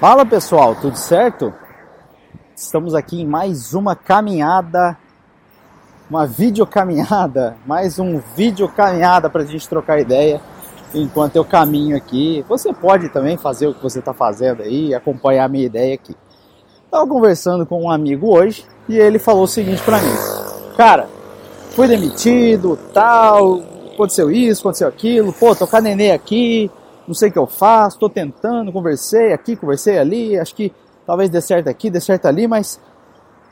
[0.00, 1.54] Fala pessoal, tudo certo?
[2.54, 4.98] Estamos aqui em mais uma caminhada,
[6.10, 10.40] uma videocaminhada, mais um videocaminhada para a gente trocar ideia
[10.92, 12.44] enquanto eu caminho aqui.
[12.48, 16.16] Você pode também fazer o que você está fazendo aí, acompanhar a minha ideia aqui.
[16.84, 20.14] Estava conversando com um amigo hoje e ele falou o seguinte para mim:
[20.76, 21.08] Cara,
[21.70, 26.68] fui demitido, tal, aconteceu isso, aconteceu aquilo, pô, tô com a nenê aqui,
[27.06, 30.72] não sei o que eu faço, tô tentando, conversei aqui, conversei ali, acho que
[31.06, 32.80] talvez dê certo aqui, dê certo ali, mas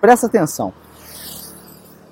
[0.00, 0.72] presta atenção.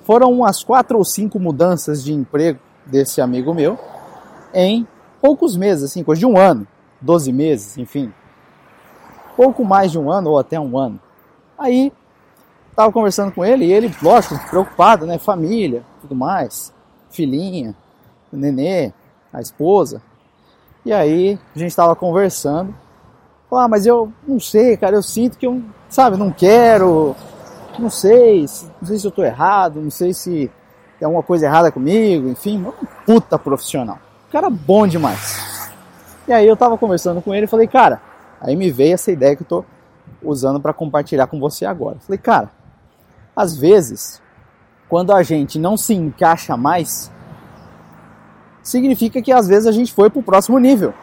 [0.03, 3.77] Foram umas quatro ou cinco mudanças de emprego desse amigo meu
[4.53, 4.87] em
[5.21, 6.67] poucos meses, assim, coisa de um ano,
[6.99, 8.11] 12 meses, enfim.
[9.35, 10.99] Pouco mais de um ano ou até um ano.
[11.57, 11.93] Aí,
[12.75, 15.17] tava conversando com ele e ele, lógico, preocupado, né?
[15.17, 16.73] Família, tudo mais,
[17.09, 17.75] filhinha,
[18.31, 18.91] nenê,
[19.31, 20.01] a esposa.
[20.85, 22.73] E aí, a gente tava conversando.
[23.51, 27.13] Ah, mas eu não sei, cara, eu sinto que eu, sabe, não quero,
[27.77, 28.45] não sei,
[28.81, 30.49] não sei se eu tô errado, não sei se
[30.97, 32.71] tem alguma coisa errada comigo, enfim, um
[33.05, 33.99] puta profissional
[34.31, 35.69] cara bom demais.
[36.27, 38.01] E aí eu tava conversando com ele e falei, cara,
[38.39, 39.65] aí me veio essa ideia que eu tô
[40.23, 41.97] usando para compartilhar com você agora.
[41.99, 42.49] Falei, cara,
[43.35, 44.21] às vezes,
[44.87, 47.11] quando a gente não se encaixa mais,
[48.63, 50.93] significa que às vezes a gente foi pro próximo nível.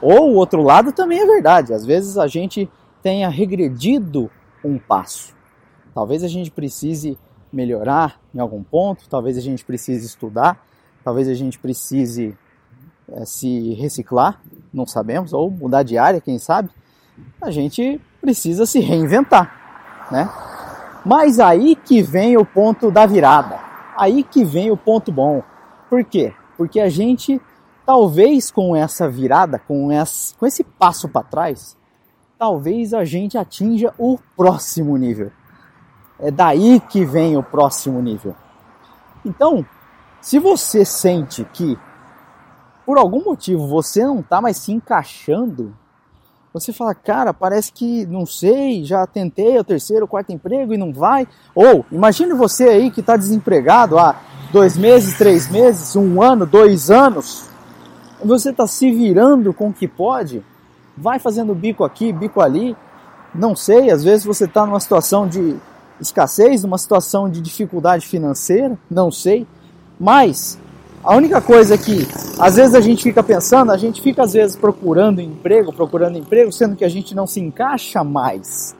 [0.00, 1.74] Ou o outro lado também é verdade.
[1.74, 2.70] Às vezes a gente
[3.02, 4.30] tenha regredido
[4.64, 5.34] um passo.
[5.94, 7.18] Talvez a gente precise
[7.52, 10.64] melhorar em algum ponto, talvez a gente precise estudar,
[11.02, 12.36] talvez a gente precise
[13.12, 14.40] é, se reciclar,
[14.72, 16.70] não sabemos, ou mudar de área, quem sabe,
[17.40, 20.30] a gente precisa se reinventar, né?
[21.04, 23.58] Mas aí que vem o ponto da virada,
[23.96, 25.42] aí que vem o ponto bom.
[25.88, 26.32] Por quê?
[26.60, 27.40] Porque a gente,
[27.86, 31.74] talvez com essa virada, com, essa, com esse passo para trás,
[32.38, 35.32] talvez a gente atinja o próximo nível.
[36.18, 38.36] É daí que vem o próximo nível.
[39.24, 39.64] Então,
[40.20, 41.78] se você sente que
[42.84, 45.74] por algum motivo você não está mais se encaixando,
[46.52, 50.76] você fala, cara, parece que não sei, já tentei o terceiro, o quarto emprego e
[50.76, 51.26] não vai.
[51.54, 54.14] Ou imagine você aí que está desempregado há
[54.52, 57.48] dois meses, três meses, um ano, dois anos.
[58.24, 60.42] Você está se virando com o que pode,
[60.96, 62.76] vai fazendo bico aqui, bico ali.
[63.34, 65.56] Não sei, às vezes você está numa situação de
[66.00, 69.46] escassez, numa situação de dificuldade financeira, não sei.
[69.98, 70.58] Mas
[71.02, 72.06] a única coisa que
[72.38, 76.52] às vezes a gente fica pensando, a gente fica às vezes procurando emprego, procurando emprego,
[76.52, 78.74] sendo que a gente não se encaixa mais.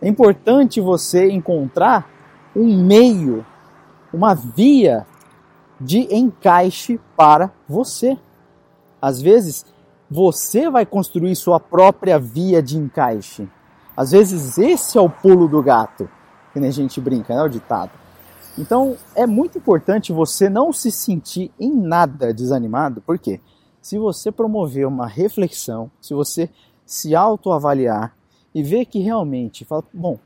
[0.00, 2.08] É importante você encontrar
[2.54, 3.44] um meio,
[4.12, 5.06] uma via
[5.80, 8.18] de encaixe para você.
[9.00, 9.64] Às vezes
[10.10, 13.48] você vai construir sua própria via de encaixe.
[13.96, 16.08] Às vezes esse é o pulo do gato,
[16.52, 17.90] que a gente brinca, né, o ditado.
[18.58, 23.40] Então é muito importante você não se sentir em nada desanimado, porque
[23.80, 26.48] se você promover uma reflexão, se você
[26.84, 28.14] se autoavaliar
[28.54, 30.18] e ver que realmente, fala, bom,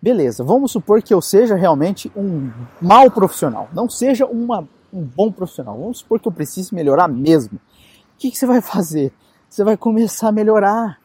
[0.00, 5.30] beleza, vamos supor que eu seja realmente um mau profissional, não seja uma, um bom
[5.32, 7.58] profissional, vamos supor que eu precise melhorar mesmo.
[7.58, 9.12] O que, que você vai fazer?
[9.48, 10.98] Você vai começar a melhorar.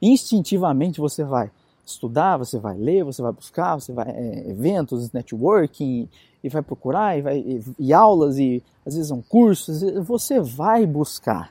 [0.00, 1.50] Instintivamente você vai
[1.84, 6.08] estudar, você vai ler, você vai buscar, você vai é, eventos, networking,
[6.42, 10.86] e vai procurar, e, vai, e, e aulas, e às vezes são cursos, você vai
[10.86, 11.50] buscar.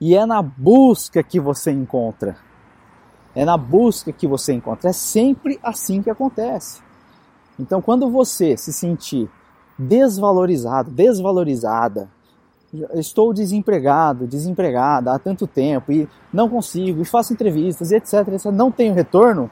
[0.00, 2.36] E é na busca que você encontra.
[3.34, 4.90] É na busca que você encontra.
[4.90, 6.80] É sempre assim que acontece.
[7.58, 9.30] Então, quando você se sentir
[9.78, 12.10] desvalorizado, desvalorizada,
[12.94, 18.46] estou desempregado, desempregada há tanto tempo e não consigo, e faço entrevistas e etc, etc,
[18.46, 19.50] não tenho retorno,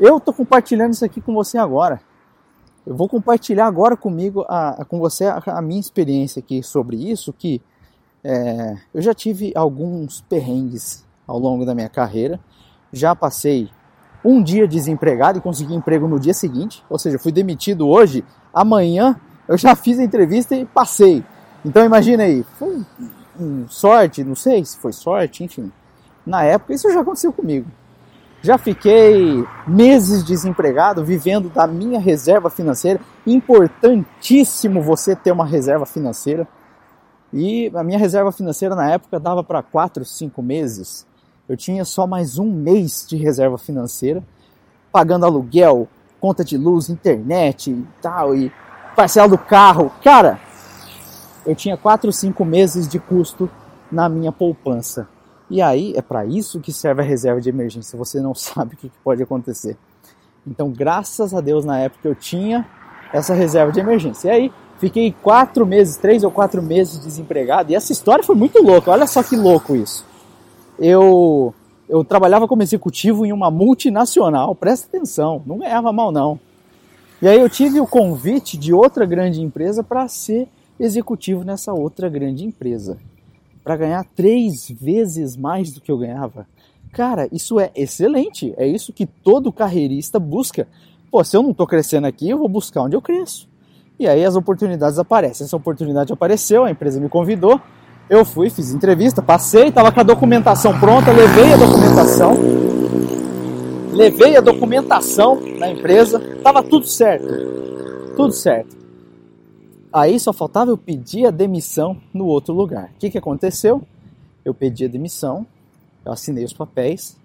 [0.00, 2.00] eu estou compartilhando isso aqui com você agora.
[2.86, 6.96] Eu vou compartilhar agora comigo, a, a com você, a, a, minha experiência aqui sobre
[6.96, 7.60] isso, que
[8.22, 12.40] é, eu já tive alguns perrengues ao longo da minha carreira,
[12.94, 13.70] já passei
[14.24, 19.20] um dia desempregado e consegui emprego no dia seguinte, ou seja, fui demitido hoje, amanhã
[19.46, 21.22] eu já fiz a entrevista e passei.
[21.64, 22.84] Então imagina aí, foi
[23.68, 25.70] sorte, não sei se foi sorte, enfim.
[26.26, 27.70] na época, isso já aconteceu comigo.
[28.42, 33.00] Já fiquei meses desempregado, vivendo da minha reserva financeira.
[33.26, 36.46] Importantíssimo você ter uma reserva financeira.
[37.32, 41.06] E a minha reserva financeira na época dava para 4, 5 meses.
[41.46, 44.24] Eu tinha só mais um mês de reserva financeira,
[44.90, 45.86] pagando aluguel,
[46.18, 48.50] conta de luz, internet e tal, e
[48.96, 49.92] parcela do carro.
[50.02, 50.40] Cara,
[51.44, 53.50] eu tinha 4, 5 meses de custo
[53.92, 55.06] na minha poupança.
[55.50, 57.98] E aí é para isso que serve a reserva de emergência.
[57.98, 59.76] Você não sabe o que pode acontecer.
[60.46, 62.66] Então, graças a Deus, na época eu tinha
[63.12, 64.28] essa reserva de emergência.
[64.28, 67.70] E aí fiquei quatro meses, três ou quatro meses desempregado.
[67.70, 68.90] E essa história foi muito louca.
[68.90, 70.13] Olha só que louco isso.
[70.78, 71.54] Eu
[71.88, 74.54] eu trabalhava como executivo em uma multinacional.
[74.54, 76.40] Presta atenção, não ganhava mal não.
[77.20, 80.48] E aí eu tive o convite de outra grande empresa para ser
[80.80, 82.98] executivo nessa outra grande empresa
[83.64, 86.46] para ganhar três vezes mais do que eu ganhava.
[86.92, 88.52] Cara, isso é excelente.
[88.58, 90.68] É isso que todo carreirista busca.
[91.10, 93.48] Pô, se eu não estou crescendo aqui, eu vou buscar onde eu cresço.
[93.98, 95.46] E aí as oportunidades aparecem.
[95.46, 97.60] Essa oportunidade apareceu, a empresa me convidou.
[98.08, 102.34] Eu fui, fiz entrevista, passei, estava com a documentação pronta, levei a documentação.
[103.92, 107.26] Levei a documentação na empresa, estava tudo certo.
[108.14, 108.76] Tudo certo.
[109.90, 112.90] Aí só faltava eu pedir a demissão no outro lugar.
[112.94, 113.80] O que, que aconteceu?
[114.44, 115.46] Eu pedi a demissão,
[116.04, 117.16] eu assinei os papéis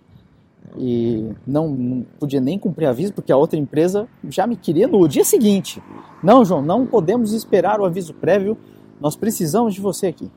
[0.78, 5.06] e não, não podia nem cumprir aviso porque a outra empresa já me queria no
[5.10, 5.84] dia seguinte.
[6.24, 8.58] Não, João, não podemos esperar o aviso prévio,
[9.02, 10.31] nós precisamos de você aqui.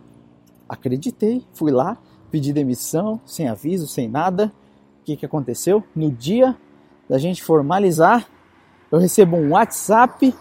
[0.72, 1.98] Acreditei, fui lá,
[2.30, 4.50] pedi demissão, sem aviso, sem nada.
[5.02, 5.84] O que, que aconteceu?
[5.94, 6.56] No dia
[7.06, 8.26] da gente formalizar,
[8.90, 10.34] eu recebo um WhatsApp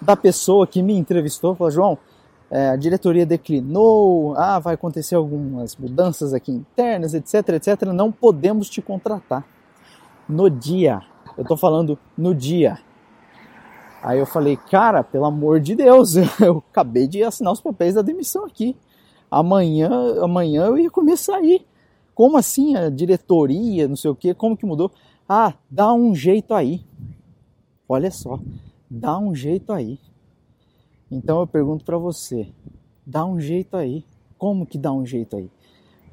[0.00, 1.98] da pessoa que me entrevistou, falou, João,
[2.48, 8.70] é, a diretoria declinou, ah, vai acontecer algumas mudanças aqui internas, etc, etc, não podemos
[8.70, 9.44] te contratar.
[10.28, 11.00] No dia,
[11.36, 12.78] eu tô falando no dia.
[14.00, 18.02] Aí eu falei, cara, pelo amor de Deus, eu acabei de assinar os papéis da
[18.02, 18.76] demissão aqui.
[19.32, 19.88] Amanhã,
[20.22, 21.64] amanhã eu ia começar aí.
[22.14, 24.92] Como assim a diretoria, não sei o que, como que mudou?
[25.26, 26.84] Ah, dá um jeito aí.
[27.88, 28.38] Olha só,
[28.90, 29.98] dá um jeito aí.
[31.10, 32.46] Então eu pergunto para você,
[33.06, 34.04] dá um jeito aí.
[34.36, 35.50] Como que dá um jeito aí?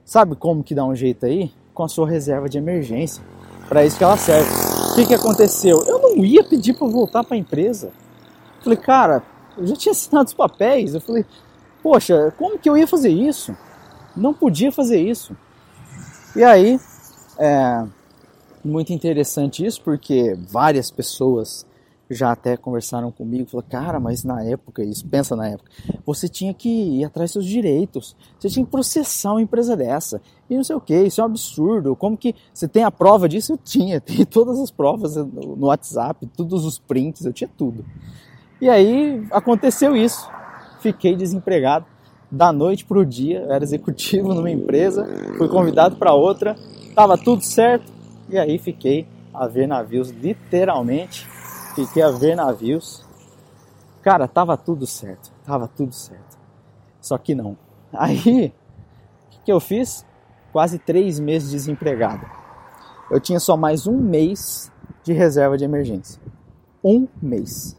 [0.05, 1.51] Sabe como que dá um jeito aí?
[1.73, 3.21] Com a sua reserva de emergência.
[3.67, 4.49] Para isso que ela serve.
[4.93, 5.83] O que, que aconteceu?
[5.85, 7.91] Eu não ia pedir para voltar para a empresa.
[8.61, 9.21] falei, cara,
[9.57, 10.93] eu já tinha assinado os papéis.
[10.95, 11.25] Eu falei,
[11.81, 13.55] poxa, como que eu ia fazer isso?
[14.15, 15.35] Não podia fazer isso.
[16.35, 16.79] E aí,
[17.37, 17.85] é
[18.63, 21.65] muito interessante isso, porque várias pessoas
[22.09, 25.69] já até conversaram comigo, falaram, cara, mas na época, isso, pensa na época,
[26.05, 30.19] você tinha que ir atrás dos seus direitos, você tinha que processar uma empresa dessa,
[30.49, 33.29] e não sei o que, isso é um absurdo, como que você tem a prova
[33.29, 33.53] disso?
[33.53, 37.85] Eu tinha, tem todas as provas no WhatsApp, todos os prints, eu tinha tudo.
[38.59, 40.27] E aí aconteceu isso,
[40.79, 41.85] fiquei desempregado,
[42.31, 46.55] da noite para o dia, eu era executivo numa empresa, fui convidado para outra,
[46.87, 47.91] estava tudo certo,
[48.29, 51.27] e aí fiquei a ver navios literalmente
[51.85, 53.05] fiquei a ver navios.
[54.01, 56.37] Cara, tava tudo certo, tava tudo certo.
[57.01, 57.57] Só que não.
[57.91, 60.05] Aí, o que, que eu fiz?
[60.51, 62.25] Quase três meses desempregado.
[63.09, 64.71] Eu tinha só mais um mês
[65.03, 66.21] de reserva de emergência.
[66.83, 67.77] Um mês.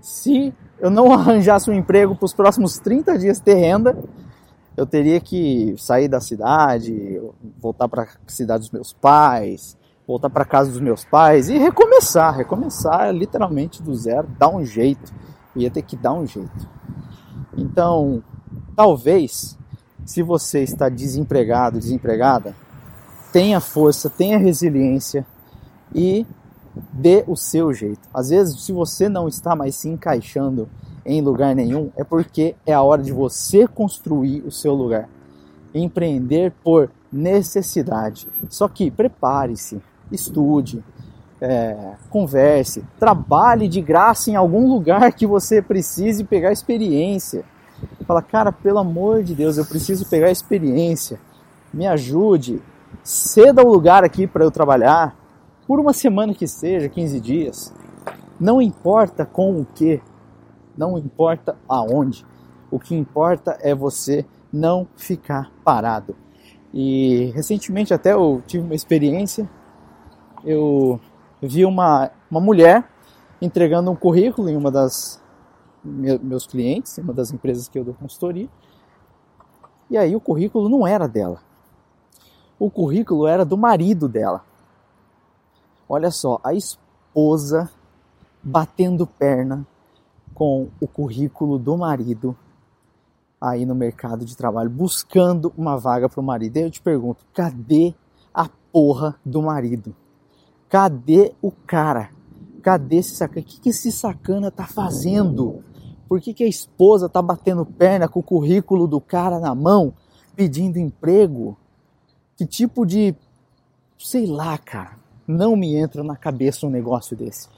[0.00, 3.96] Se eu não arranjasse um emprego para os próximos 30 dias ter renda,
[4.76, 7.20] eu teria que sair da cidade,
[7.60, 12.36] voltar para a cidade dos meus pais, voltar para casa dos meus pais e recomeçar,
[12.36, 15.12] recomeçar literalmente do zero, dar um jeito,
[15.56, 16.68] ia ter que dar um jeito.
[17.56, 18.22] Então,
[18.76, 19.58] talvez,
[20.04, 22.54] se você está desempregado, desempregada,
[23.32, 25.26] tenha força, tenha resiliência
[25.94, 26.24] e
[26.92, 28.08] dê o seu jeito.
[28.12, 30.68] Às vezes, se você não está mais se encaixando
[31.04, 35.08] em lugar nenhum, é porque é a hora de você construir o seu lugar.
[35.74, 38.28] Empreender por necessidade.
[38.48, 39.80] Só que prepare-se,
[40.12, 40.84] estude,
[41.40, 47.44] é, converse, trabalhe de graça em algum lugar que você precise pegar experiência.
[48.06, 51.20] Fala, cara, pelo amor de Deus, eu preciso pegar experiência.
[51.72, 52.60] Me ajude,
[53.04, 55.14] ceda o um lugar aqui para eu trabalhar,
[55.68, 57.74] por uma semana que seja, 15 dias.
[58.40, 60.02] Não importa com o que,
[60.76, 62.26] não importa aonde.
[62.70, 66.16] O que importa é você não ficar parado.
[66.74, 69.48] E recentemente até eu tive uma experiência
[70.44, 71.00] eu
[71.42, 72.88] vi uma, uma mulher
[73.40, 75.22] entregando um currículo em uma das
[75.84, 78.48] meus clientes, em uma das empresas que eu dou consultoria.
[79.90, 81.40] E aí o currículo não era dela.
[82.58, 84.44] o currículo era do marido dela.
[85.88, 87.70] Olha só, a esposa
[88.42, 89.66] batendo perna
[90.34, 92.36] com o currículo do marido
[93.40, 96.56] aí no mercado de trabalho, buscando uma vaga para o marido.
[96.56, 97.94] E eu te pergunto, cadê
[98.34, 99.94] a porra do marido?
[100.68, 102.10] Cadê o cara?
[102.62, 103.40] Cadê esse sacana?
[103.40, 105.64] O que, que esse sacana tá fazendo?
[106.08, 109.94] Por que, que a esposa tá batendo perna com o currículo do cara na mão,
[110.34, 111.56] pedindo emprego?
[112.36, 113.14] Que tipo de.
[113.98, 114.97] Sei lá, cara.
[115.28, 117.48] Não me entra na cabeça um negócio desse.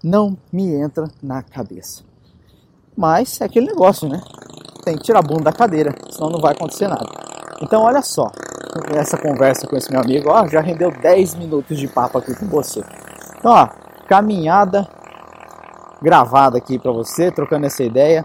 [0.00, 2.04] Não me entra na cabeça.
[2.96, 4.22] Mas é aquele negócio, né?
[4.84, 7.04] Tem que tirar a bunda da cadeira, senão não vai acontecer nada.
[7.60, 8.30] Então, olha só,
[8.94, 12.46] essa conversa com esse meu amigo, ó, já rendeu 10 minutos de papo aqui com
[12.46, 12.84] você.
[13.38, 13.68] Então, ó,
[14.06, 14.88] caminhada
[16.00, 18.24] gravada aqui para você, trocando essa ideia.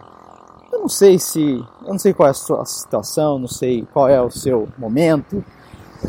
[0.71, 1.41] Eu não sei se,
[1.81, 5.43] eu não sei qual é a sua situação, não sei qual é o seu momento.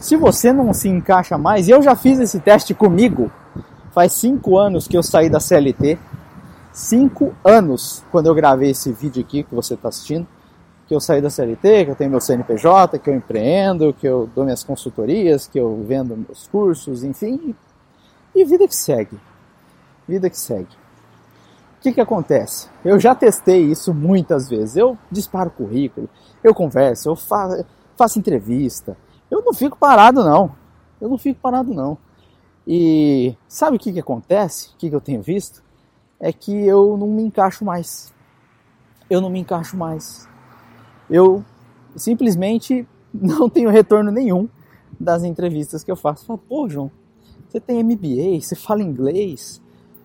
[0.01, 3.31] Se você não se encaixa mais, eu já fiz esse teste comigo,
[3.93, 5.99] faz cinco anos que eu saí da CLT,
[6.73, 10.27] cinco anos quando eu gravei esse vídeo aqui que você está assistindo,
[10.89, 14.29] que eu saí da CLT, que eu tenho meu CNPJ, que eu empreendo, que eu
[14.35, 17.55] dou minhas consultorias, que eu vendo meus cursos, enfim,
[18.35, 19.19] e vida que segue.
[20.09, 20.75] Vida que segue.
[21.79, 22.69] O que, que acontece?
[22.85, 24.77] Eu já testei isso muitas vezes.
[24.77, 26.09] Eu disparo currículo,
[26.43, 27.65] eu converso, eu faço,
[27.97, 28.97] faço entrevista.
[29.43, 30.55] Eu não fico parado, não.
[31.01, 31.99] Eu não fico parado, não.
[32.65, 34.69] E sabe o que, que acontece?
[34.69, 35.65] O que, que eu tenho visto?
[36.21, 38.15] É que eu não me encaixo mais.
[39.11, 40.29] Eu não me encaixo mais.
[41.11, 41.45] Eu
[41.97, 44.49] simplesmente não tenho retorno nenhum
[44.99, 46.25] das entrevistas que eu faço.
[46.25, 46.89] Falo, pô, João,
[47.49, 49.61] você tem MBA, você fala inglês,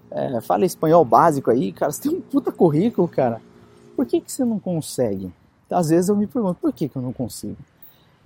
[0.10, 3.40] é, fala espanhol básico aí, cara, você tem um puta currículo, cara.
[3.96, 5.32] Por que, que você não consegue?
[5.70, 7.58] Às vezes eu me pergunto, por que, que eu não consigo?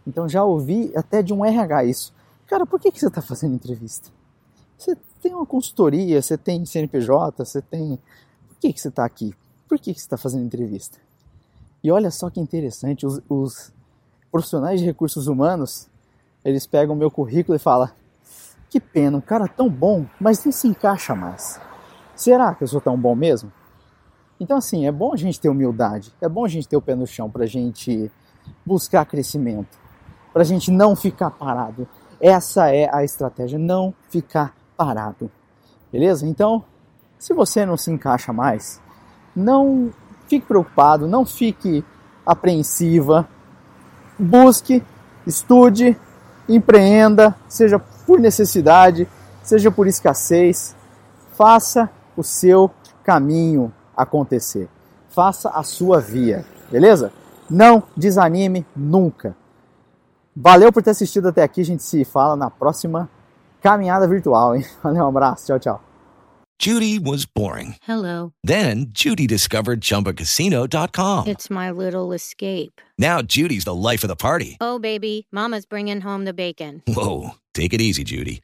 [0.05, 2.13] Então já ouvi até de um RH isso.
[2.48, 4.10] Cara, por que, que você está fazendo entrevista?
[4.77, 8.00] Você tem uma consultoria, você tem CNPJ, você tem.
[8.48, 9.36] Por que, que você está aqui?
[9.70, 10.98] Por que, que você está fazendo entrevista?
[11.84, 13.72] E olha só que interessante, os, os
[14.31, 15.88] profissionais de recursos humanos,
[16.43, 17.89] eles pegam o meu currículo e falam:
[18.70, 21.60] que pena, um cara tão bom, mas não se encaixa mais.
[22.15, 23.51] Será que eu sou tão bom mesmo?
[24.39, 26.96] Então, assim, é bom a gente ter humildade, é bom a gente ter o pé
[26.96, 28.12] no chão para a gente
[28.65, 29.77] buscar crescimento,
[30.34, 31.88] para a gente não ficar parado.
[32.20, 35.30] Essa é a estratégia, não ficar parado.
[35.92, 36.28] Beleza?
[36.28, 36.64] Então,
[37.18, 38.82] se você não se encaixa mais,
[39.36, 39.92] não
[40.28, 41.84] fique preocupado, não fique
[42.26, 43.28] apreensiva.
[44.18, 44.84] Busque,
[45.26, 45.98] estude,
[46.48, 49.08] empreenda, seja por necessidade,
[49.44, 50.76] seja por escassez.
[51.36, 52.72] Faça o seu
[53.04, 54.70] caminho acontecer.
[55.10, 57.12] Faça a sua via, beleza?
[57.50, 59.36] Não desanime nunca.
[60.36, 61.62] Valeu por ter assistido até aqui.
[61.62, 63.10] A gente se fala na próxima
[63.62, 64.66] caminhada virtual, hein?
[64.84, 65.46] Valeu, um abraço.
[65.48, 65.82] Tchau, tchau.
[66.60, 67.78] Judy was boring.
[67.82, 68.34] Hello.
[68.44, 71.26] Then Judy discovered ChumbaCasino.com.
[71.28, 72.80] It's my little escape.
[73.00, 74.58] Now Judy's the life of the party.
[74.62, 76.84] Oh, baby, Mama's bringing home the bacon.
[76.88, 78.44] Whoa, take it easy, Judy.